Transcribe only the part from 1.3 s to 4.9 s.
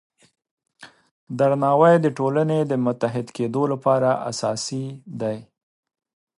درناوی د ټولنې د متحد کیدو لپاره اساسي